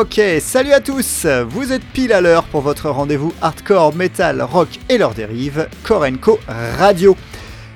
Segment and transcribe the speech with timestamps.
[0.00, 4.68] Ok, salut à tous Vous êtes pile à l'heure pour votre rendez-vous hardcore, metal, rock
[4.88, 6.38] et leurs dérives, Korenko
[6.78, 7.16] Radio.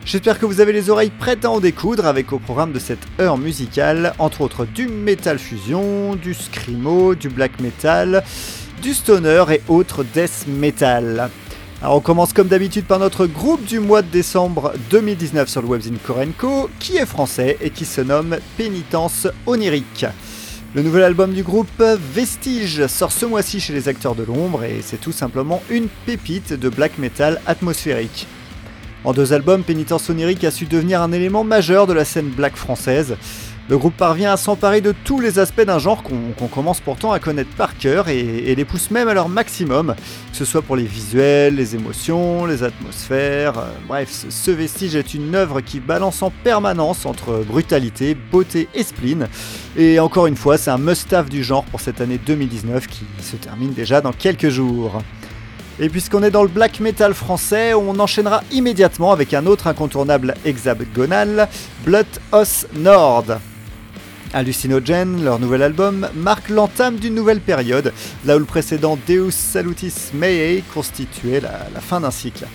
[0.04, 3.04] J'espère que vous avez les oreilles prêtes à en découdre avec au programme de cette
[3.20, 8.22] heure musicale, entre autres du metal fusion, du screamo, du black metal,
[8.80, 11.28] du stoner et autres death metal.
[11.82, 15.66] Alors on commence comme d'habitude par notre groupe du mois de décembre 2019 sur le
[15.66, 20.06] webzine Korenko, qui est français et qui se nomme Pénitence Onirique.
[20.74, 21.82] Le nouvel album du groupe
[22.14, 26.54] Vestige sort ce mois-ci chez les acteurs de l'ombre et c'est tout simplement une pépite
[26.54, 28.26] de black metal atmosphérique.
[29.04, 32.56] En deux albums, Pénitence Onirique a su devenir un élément majeur de la scène black
[32.56, 33.16] française.
[33.72, 37.18] Le groupe parvient à s'emparer de tous les aspects d'un genre qu'on commence pourtant à
[37.18, 39.94] connaître par cœur et, les pousse même à leur maximum,
[40.30, 43.56] que ce soit pour les visuels, les émotions, les atmosphères.
[43.56, 48.82] Euh, bref, ce vestige est une œuvre qui balance en permanence entre brutalité, beauté et
[48.82, 49.26] spleen.
[49.74, 53.36] Et encore une fois, c'est un must-have du genre pour cette année 2019 qui se
[53.36, 55.00] termine déjà dans quelques jours.
[55.80, 60.34] Et puisqu'on est dans le black metal français, on enchaînera immédiatement avec un autre incontournable
[60.44, 61.48] hexagonal,
[61.86, 63.38] Blood Os Nord.
[64.32, 67.92] Hallucinogen, leur nouvel album, marque l'entame d'une nouvelle période,
[68.24, 72.46] là où le précédent Deus Salutis Mei constituait la, fin d'un cycle.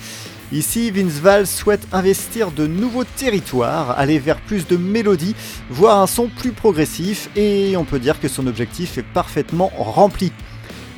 [0.50, 5.36] Ici, Vince souhaite investir de nouveaux territoires, aller vers plus de mélodies,
[5.70, 10.32] voire un son plus progressif, et on peut dire que son objectif est parfaitement rempli.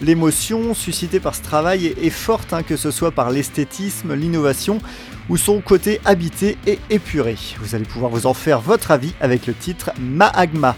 [0.02, 4.78] L'émotion suscitée par ce travail est forte, hein, que ce soit par l'esthétisme, l'innovation
[5.30, 7.36] ou son côté habité et épuré.
[7.60, 10.76] Vous allez pouvoir vous en faire votre avis avec le titre Maagma.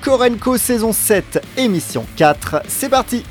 [0.00, 3.24] Korenko saison 7, émission 4, c'est parti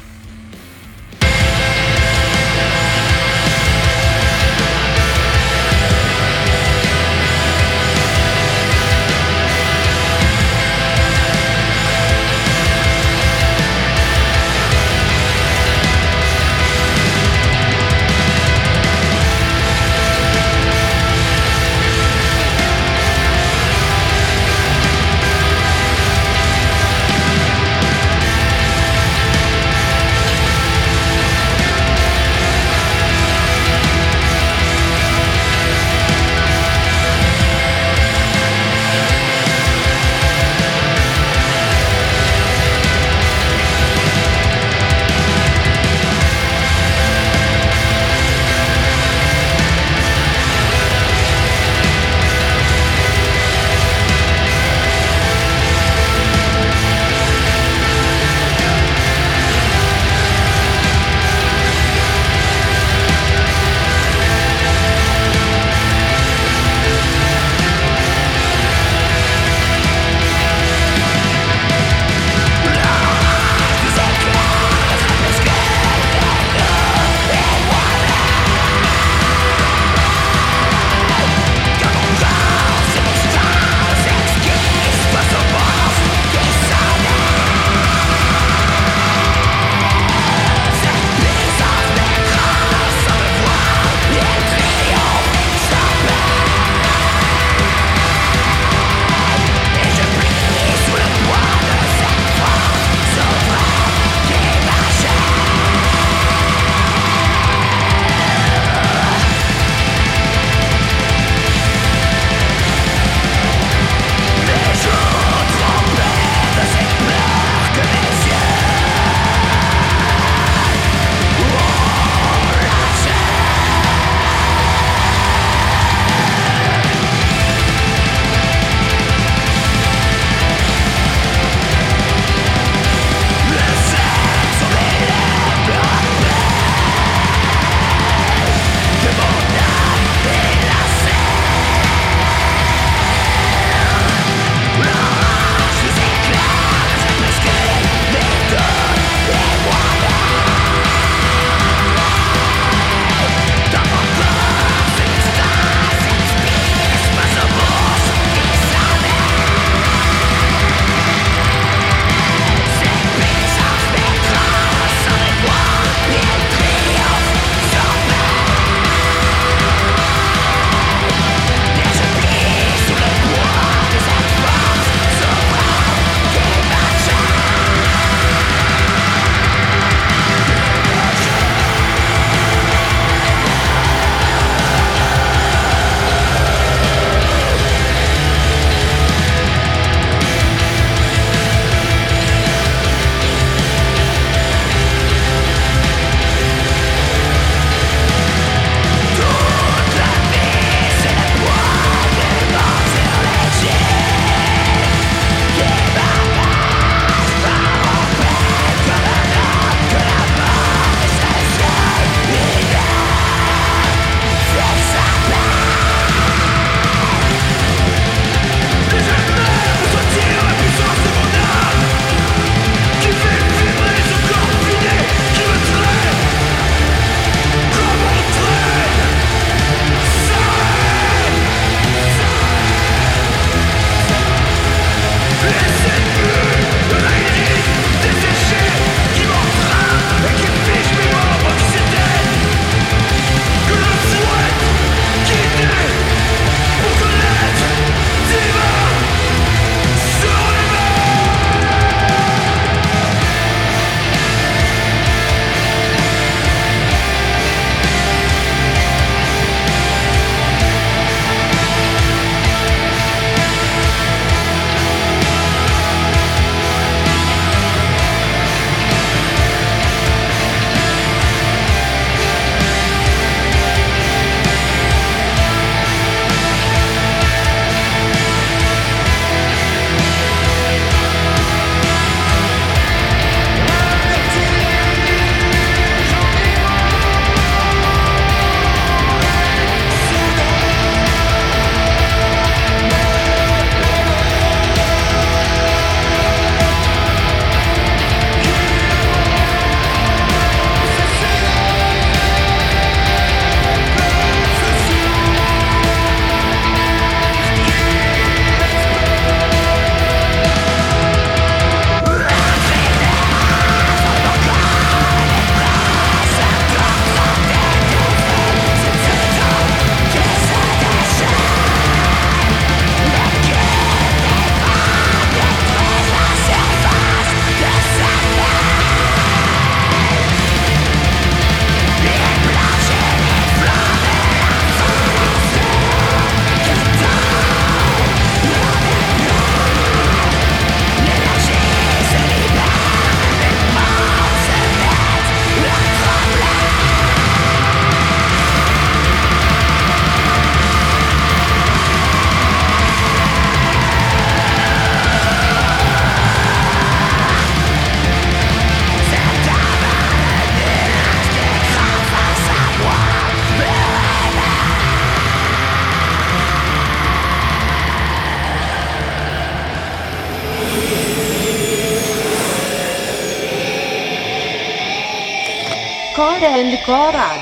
[376.91, 377.40] 多啦。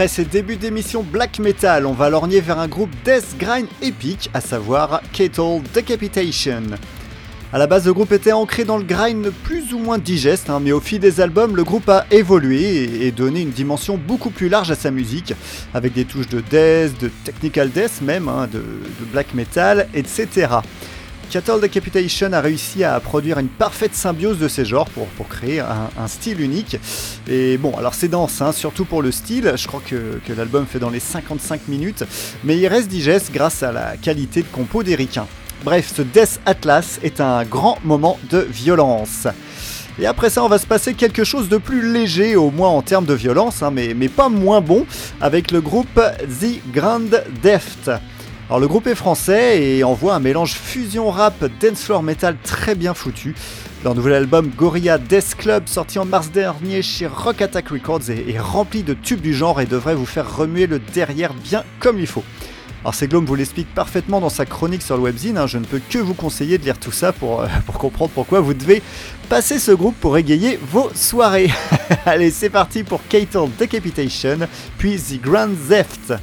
[0.00, 4.30] Après ces débuts d'émission black metal, on va lorgner vers un groupe death grind épique,
[4.32, 6.62] à savoir Kettle Decapitation.
[7.52, 10.58] A la base, le groupe était ancré dans le grind plus ou moins digeste, hein,
[10.58, 14.48] mais au fil des albums, le groupe a évolué et, donné une dimension beaucoup plus
[14.48, 15.34] large à sa musique,
[15.74, 18.62] avec des touches de death, de technical death même, hein, de,
[19.12, 20.46] black metal, etc.
[21.30, 26.08] Cattle Decapitation a réussi à produire une parfaite symbiose de ces genres pour, créer un,
[26.08, 26.76] style unique.
[27.28, 29.52] Et bon, alors c'est dense, hein, surtout pour le style.
[29.54, 32.02] Je crois que, l'album fait dans les 55 minutes,
[32.42, 35.20] mais il reste digeste grâce à la qualité de compo d'Eric.
[35.62, 39.28] Bref, ce Death Atlas est un grand moment de violence.
[40.00, 42.82] Et après ça, on va se passer quelque chose de plus léger, au moins en
[42.82, 44.84] termes de violence, hein, mais, mais pas moins bon,
[45.20, 46.00] avec le groupe
[46.40, 47.02] The Grand
[47.42, 47.90] Deft.
[48.50, 52.74] Alors le groupe est français et envoie un mélange fusion rap dance floor metal très
[52.74, 53.36] bien foutu.
[53.84, 58.40] Leur nouvel album Gorilla Death Club, sorti en mars dernier chez Rock Attack Records, est,
[58.40, 62.08] rempli de tubes du genre et devrait vous faire remuer le derrière bien comme il
[62.08, 62.24] faut.
[62.82, 65.46] Alors Seglom vous l'explique parfaitement dans sa chronique sur le webzine, hein.
[65.46, 68.40] je ne peux que vous conseiller de lire tout ça pour, euh, pour comprendre pourquoi
[68.40, 68.82] vous devez
[69.28, 71.52] passer ce groupe pour égayer vos soirées.
[72.04, 74.38] Allez, c'est parti pour Cater Decapitation,
[74.76, 76.14] puis The Grand Theft.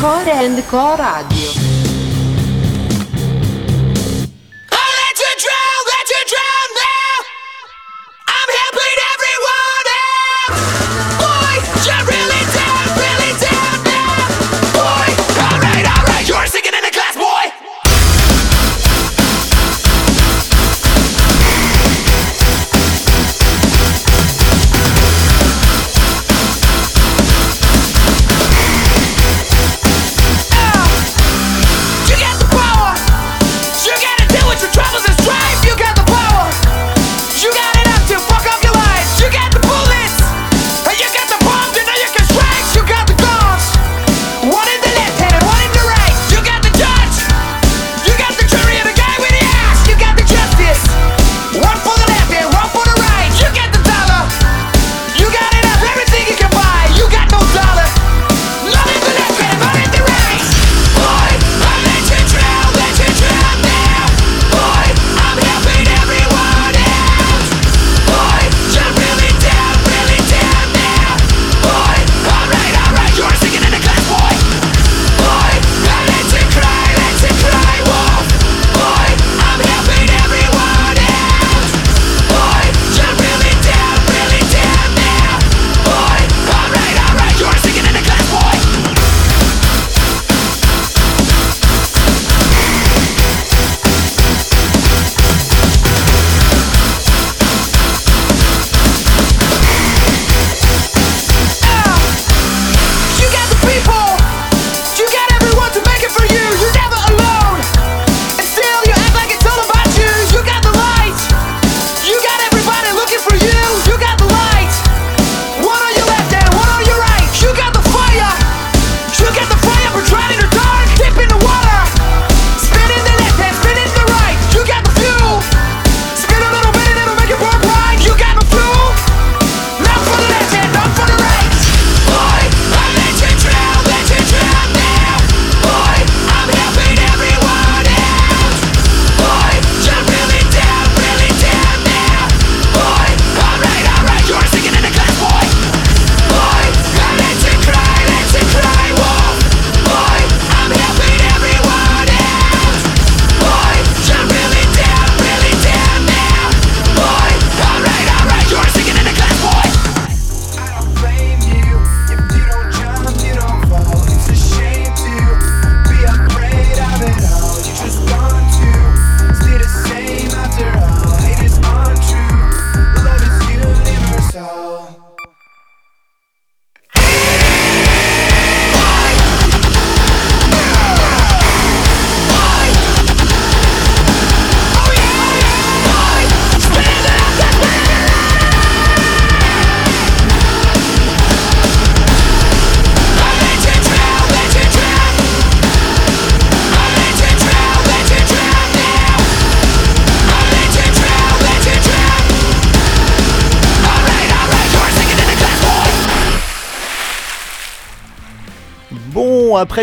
[0.00, 1.79] Core and Core Radio.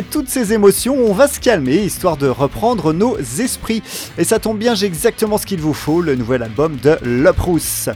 [0.01, 3.81] Toutes ces émotions, on va se calmer histoire de reprendre nos esprits.
[4.17, 7.89] Et ça tombe bien, j'ai exactement ce qu'il vous faut, le nouvel album de Loprous.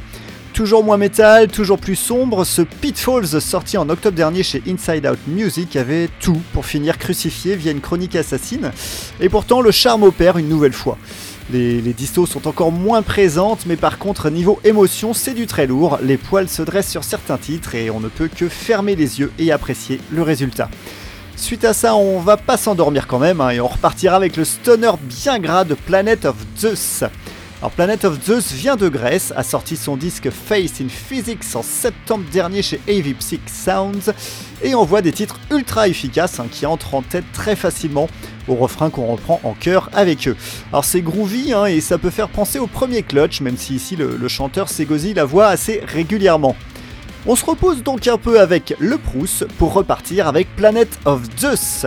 [0.54, 5.20] Toujours moins métal, toujours plus sombre, ce Pitfalls sorti en octobre dernier chez Inside Out
[5.28, 8.72] Music avait tout pour finir crucifié via une chronique assassine.
[9.22, 10.98] Et pourtant, le charme opère une nouvelle fois.
[11.54, 15.68] Les, les, distos sont encore moins présentes, mais par contre, niveau émotion, c'est du très
[15.68, 16.00] lourd.
[16.04, 19.32] Les poils se dressent sur certains titres et on ne peut que fermer les yeux
[19.40, 20.70] et apprécier le résultat.
[21.36, 24.46] Suite à ça, on va pas s'endormir quand même, hein, et on repartira avec le
[24.46, 27.04] stoner bien gras de Planet of Zeus.
[27.62, 31.62] Alors Planet of Zeus vient de Grèce, a sorti son disque Face in Physics en
[31.62, 34.14] septembre dernier chez AV Psych Sounds,
[34.64, 38.08] et on voit des titres ultra efficaces hein, qui entrent en tête très facilement
[38.48, 40.36] au refrain qu'on reprend en chœur avec eux.
[40.72, 43.96] Alors c'est groovy hein, et ça peut faire penser au premier clutch, même si ici
[43.96, 46.56] le, le chanteur s'égosille la voix assez régulièrement.
[47.28, 51.86] On se repose donc un peu avec le Proust pour repartir avec Planet of Zeus.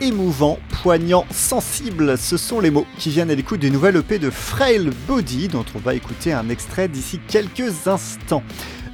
[0.00, 4.30] Émouvant, poignant, sensible, ce sont les mots qui viennent à l'écoute du nouvel EP de
[4.30, 8.42] Frail Body dont on va écouter un extrait d'ici quelques instants.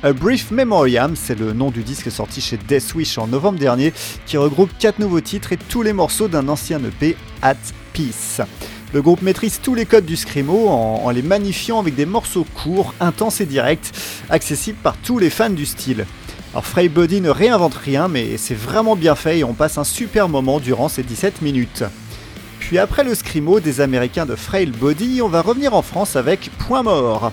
[0.03, 3.95] A Brief Memoriam, c'est le nom du disque sorti chez Death Wish en novembre dernier,
[4.27, 7.55] qui regroupe 4 nouveaux titres et tous les morceaux d'un ancien EP, At
[7.95, 8.43] Peace.
[8.93, 12.47] Le groupe maîtrise tous les codes du screamo en, en les magnifiant avec des morceaux
[12.55, 13.93] courts, intenses et directs,
[14.29, 16.05] accessibles par tous les fans du style.
[16.55, 19.83] Alors Frey Body ne réinvente rien, mais c'est vraiment bien fait et on passe un
[19.83, 21.83] super moment durant ces 17 minutes.
[22.61, 26.51] Puis après le scrimo des Américains de Frail Body, on va revenir en France avec
[26.61, 27.33] Point Mort.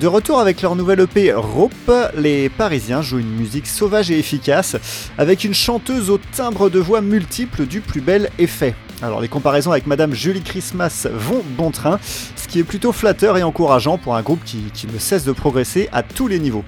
[0.00, 4.74] De retour avec leur nouvelle EP Rope, les Parisiens jouent une musique sauvage et efficace,
[5.16, 8.74] avec une chanteuse au timbre de voix multiple du plus bel effet.
[9.00, 12.00] Alors les comparaisons avec Madame Julie Christmas vont bon train,
[12.34, 15.88] ce qui est plutôt flatteur et encourageant pour un groupe qui ne cesse de progresser
[15.92, 16.64] à tous les niveaux.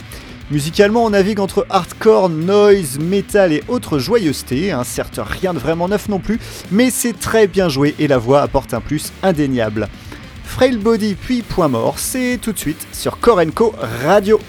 [0.50, 5.88] Musicalement, on navigue entre hardcore, noise, metal et autres joyeusetés, hein, certes rien de vraiment
[5.88, 6.40] neuf non plus,
[6.70, 9.88] mais c'est très bien joué et la voix apporte un plus indéniable.
[10.44, 13.74] Frail Body puis Point Mort, c'est tout de suite sur Korenko
[14.06, 14.40] Radio.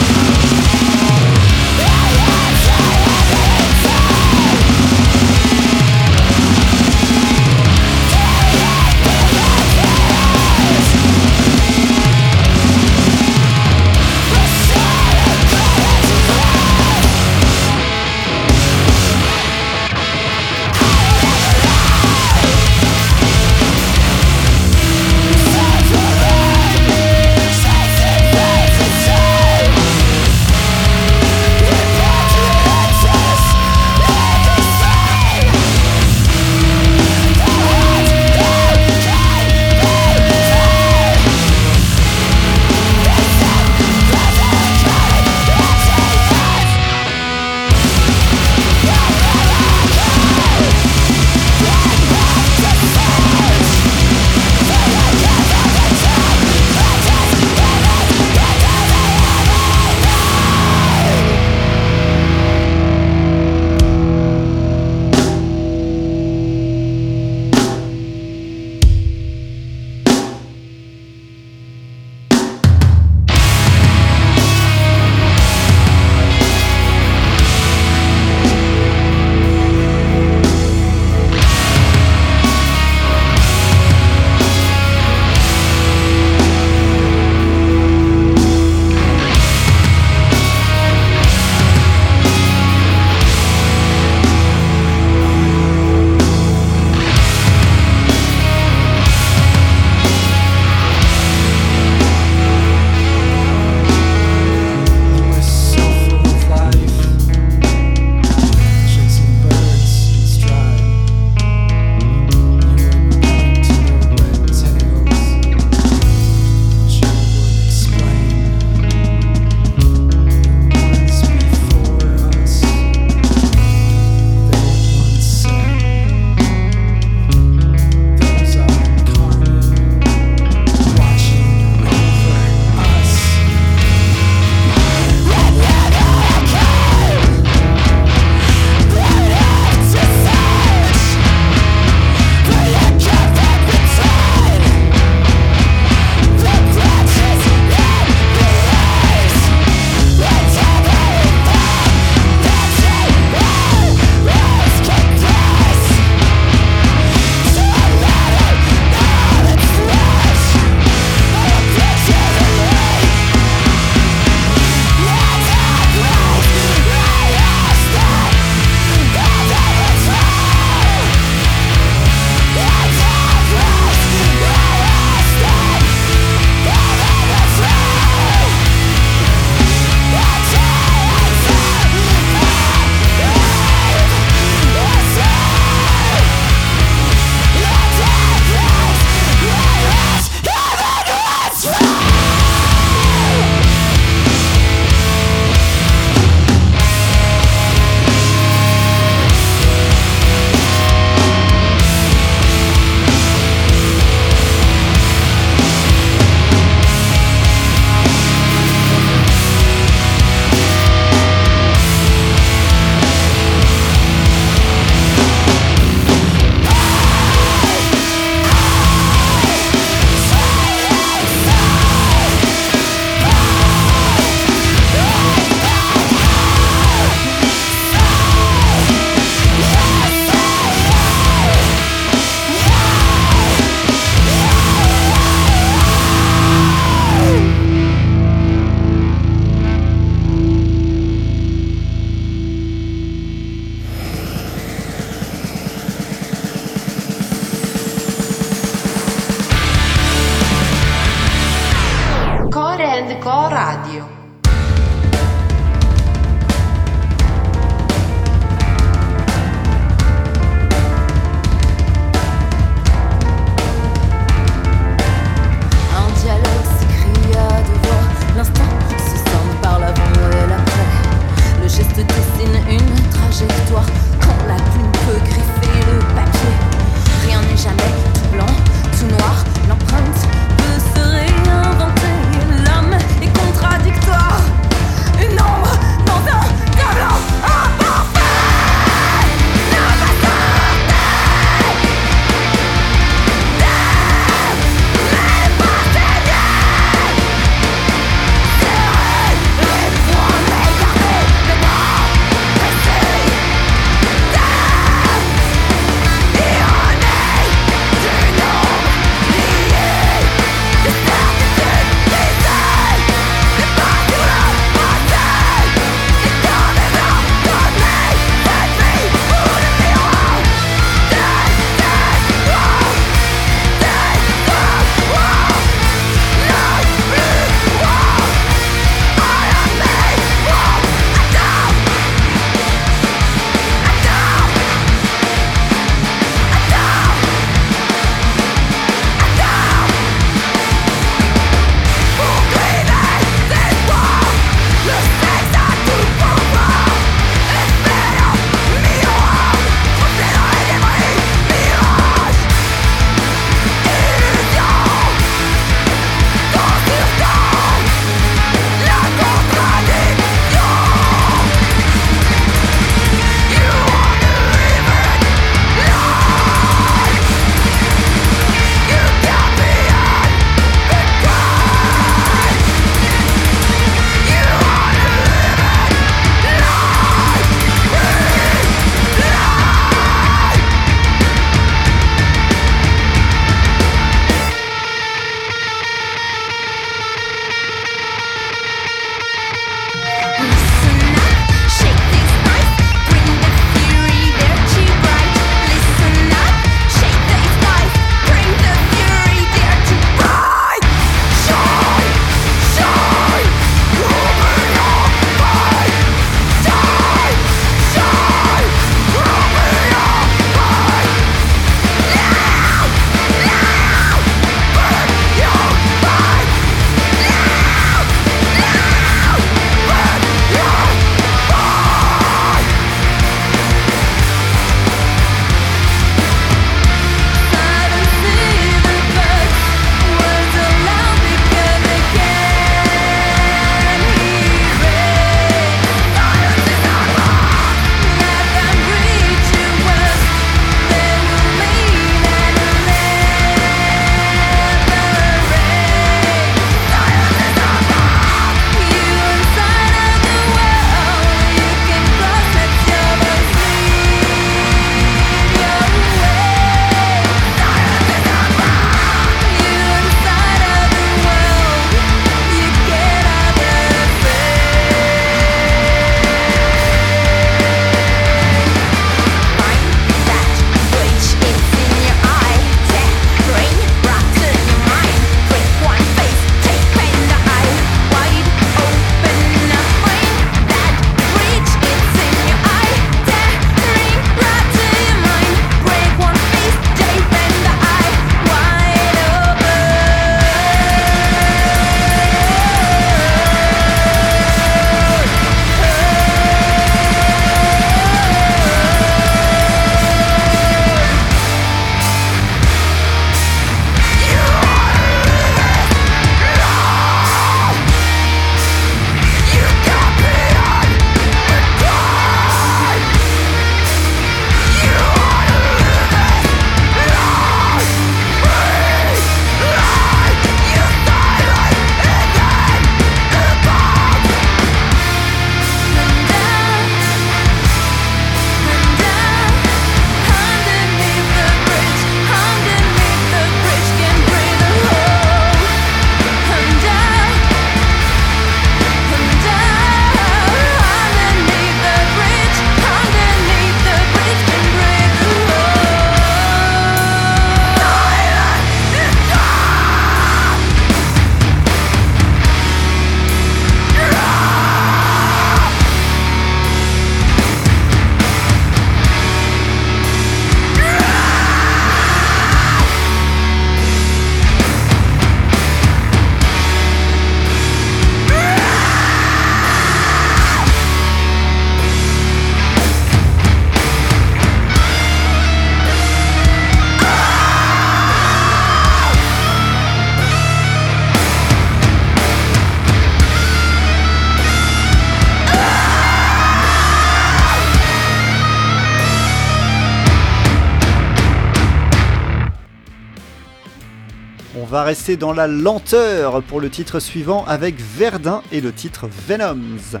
[594.90, 600.00] Rester dans la lenteur pour le titre suivant avec Verdun et le titre Venoms.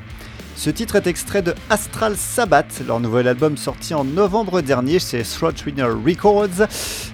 [0.56, 5.22] Ce titre est extrait de Astral Sabbath, leur nouvel album sorti en novembre dernier chez
[5.22, 6.66] Throatwinner Records,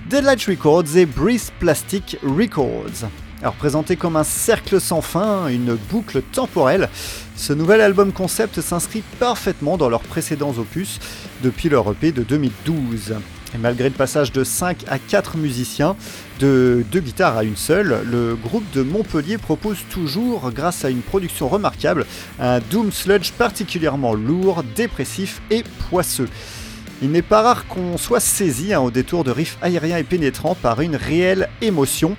[0.08, 3.10] Deadlight Records et Breeze Plastic Records.
[3.42, 6.88] Alors présenté comme un cercle sans fin, une boucle temporelle,
[7.36, 10.98] ce nouvel album concept s'inscrit parfaitement dans leurs précédents opus
[11.42, 13.16] depuis leur EP de 2012.
[13.60, 15.96] Malgré le passage de 5 à 4 musiciens,
[16.40, 21.00] de deux guitares à une seule, le groupe de Montpellier propose toujours, grâce à une
[21.00, 22.06] production remarquable,
[22.38, 26.28] un doom sludge particulièrement lourd, dépressif et poisseux.
[27.02, 30.54] Il n'est pas rare qu'on soit saisi hein, au détour de riffs aériens et pénétrants
[30.54, 32.16] par une réelle émotion.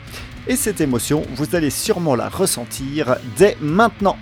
[0.48, 4.18] Et cette émotion, vous allez sûrement la ressentir dès maintenant.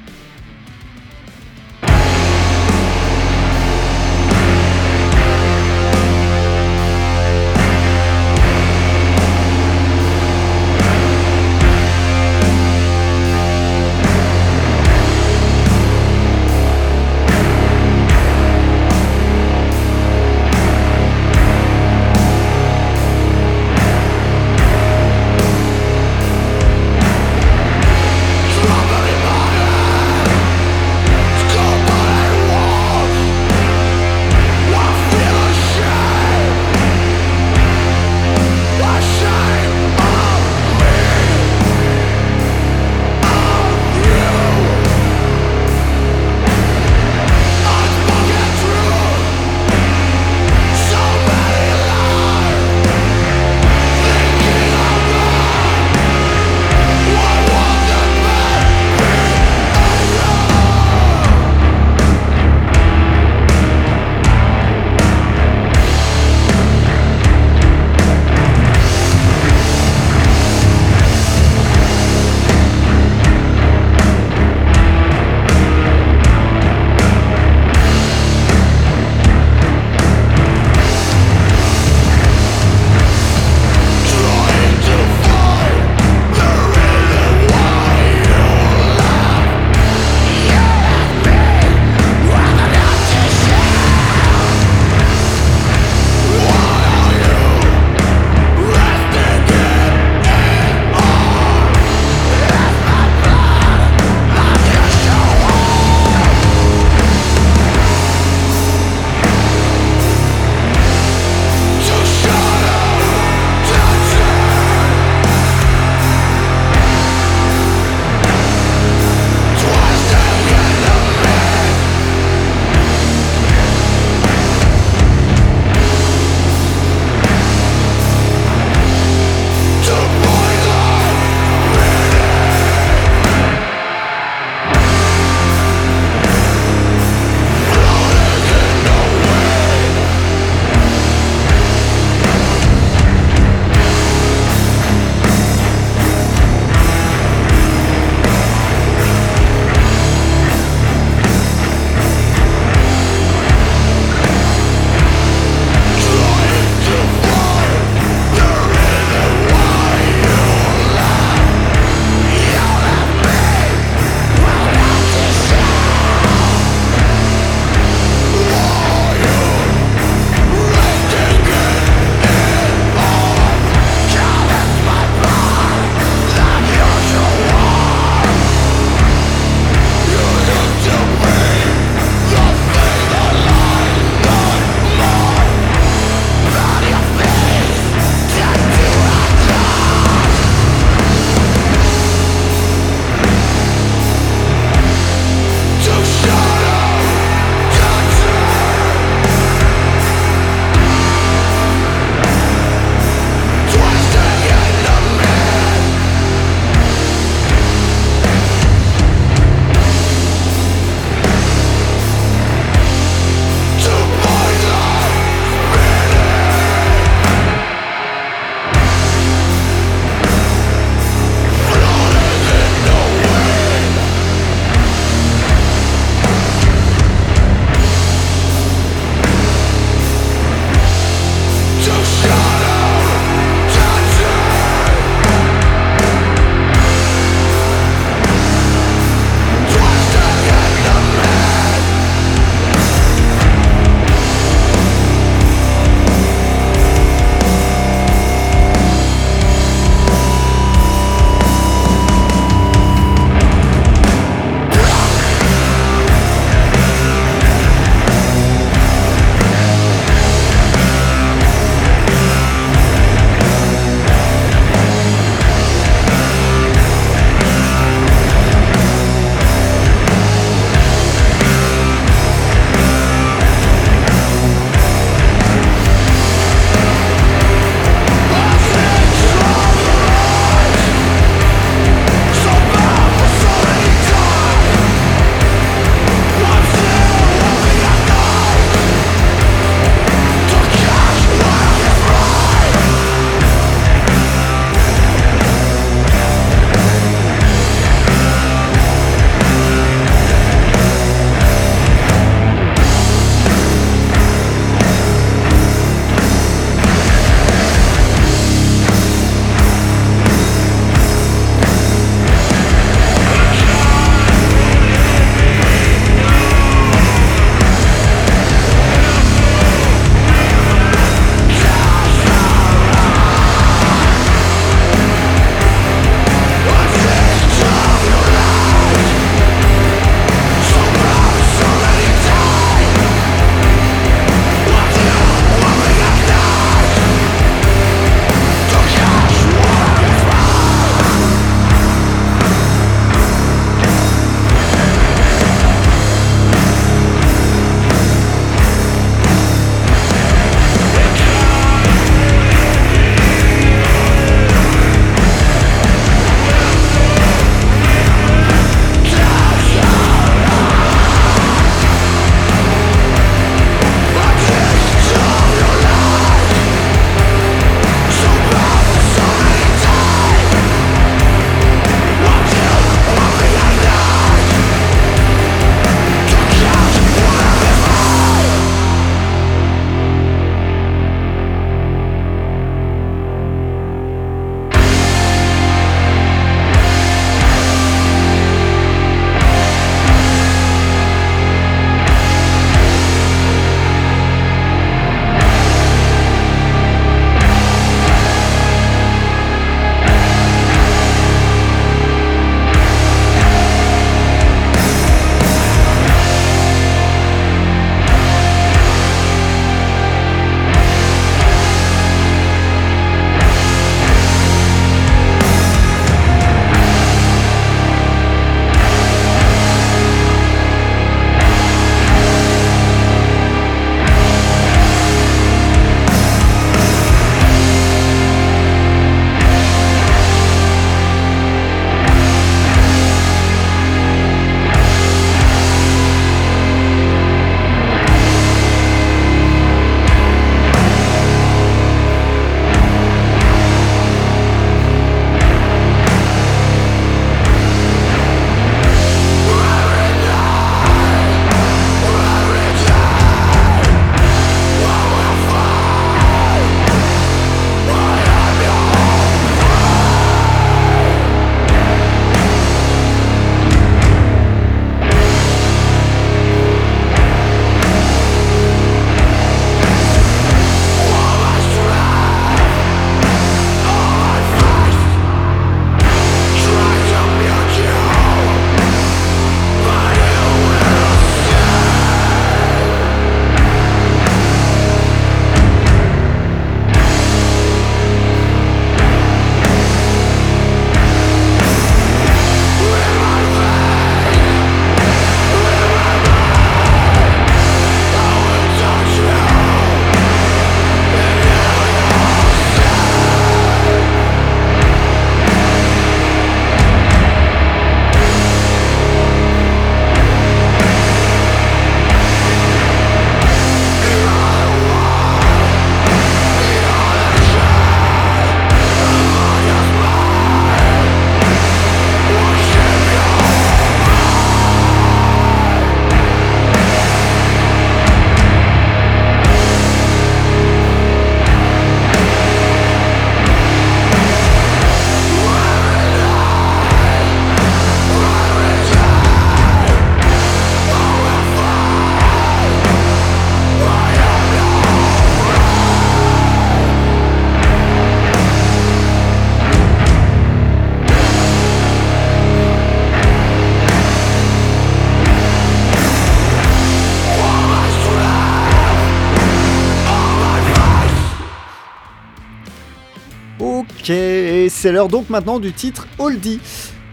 [564.66, 566.60] Et c'est l'heure donc maintenant du titre Oldie.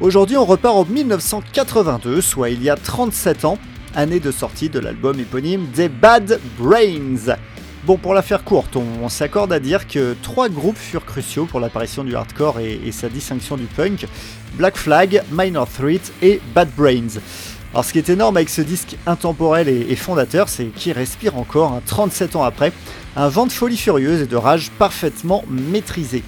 [0.00, 3.58] Aujourd'hui, on repart en 1982, soit il y a 37 ans,
[3.94, 7.36] année de sortie de l'album éponyme des Bad Brains.
[7.84, 11.60] Bon, pour la faire courte, on, s'accorde à dire que trois groupes furent cruciaux pour
[11.60, 14.06] l'apparition du hardcore et, sa distinction du punk
[14.54, 17.20] Black Flag, Minor Threat et Bad Brains.
[17.74, 21.82] Alors, ce qui est énorme avec ce disque intemporel et, fondateur, c'est qu'il respire encore,
[21.84, 22.72] 37 ans après,
[23.14, 26.22] un vent de folie furieuse et de rage parfaitement maîtrisé.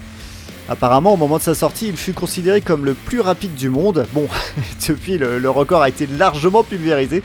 [0.69, 4.07] Apparemment, au moment de sa sortie, il fut considéré comme le plus rapide du monde.
[4.13, 4.29] Bon,
[4.89, 7.23] depuis, le, record a été largement pulvérisé,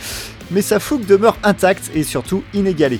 [0.51, 2.99] mais sa fougue demeure intacte et surtout inégalée.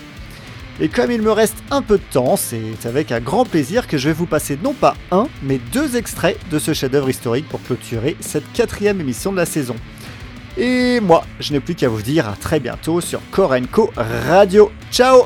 [0.82, 3.98] Et comme il me reste un peu de temps, c'est avec un grand plaisir que
[3.98, 7.62] je vais vous passer non pas un, mais deux extraits de ce chef-d'œuvre historique pour
[7.62, 9.76] clôturer cette quatrième émission de la saison.
[10.58, 14.72] Et moi, je n'ai plus qu'à vous dire à très bientôt sur Korenko Radio.
[14.90, 15.26] Ciao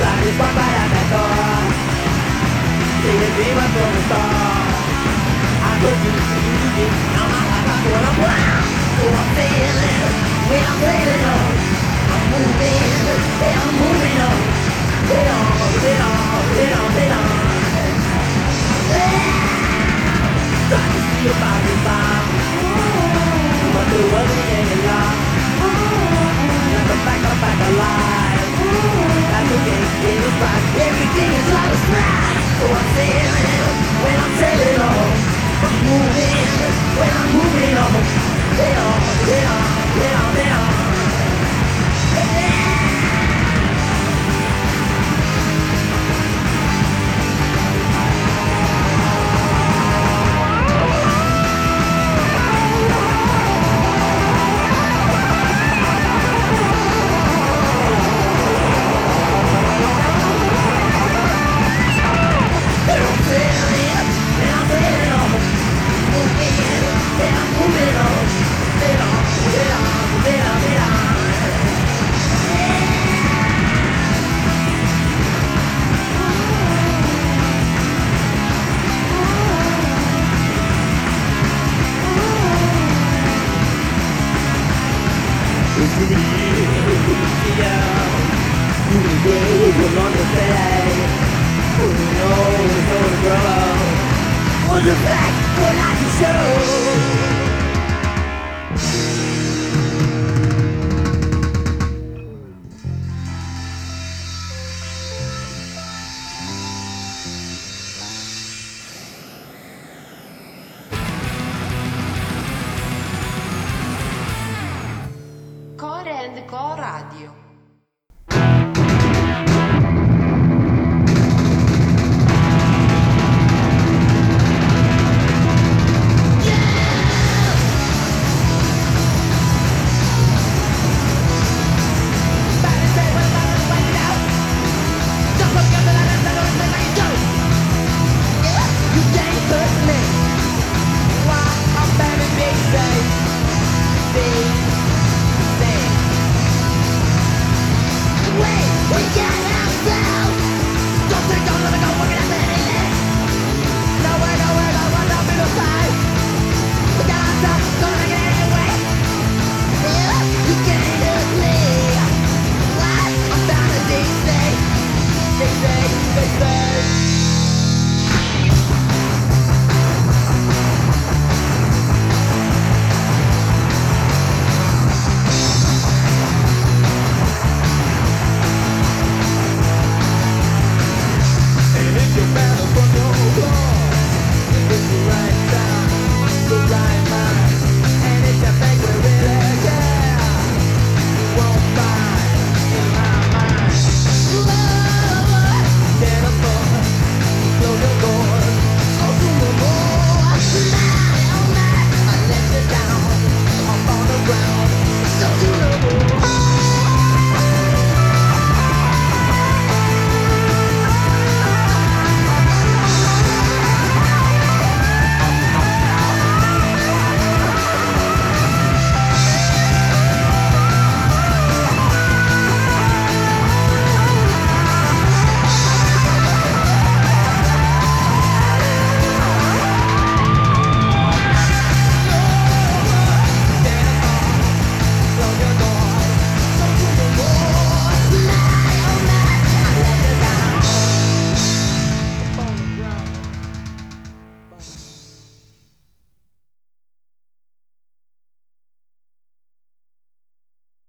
[0.00, 1.64] la misma para todas
[3.04, 4.22] y encima todo está
[5.70, 8.56] algo difícil no más acá por la puerta
[8.96, 10.02] so I'm feeling
[10.50, 11.52] we are feeling on
[12.12, 12.92] I'm moving
[13.40, 14.40] we are moving on
[15.10, 15.52] we are
[15.84, 17.44] we are we are we are
[20.70, 22.24] Try to see your body bob
[23.74, 24.33] But the world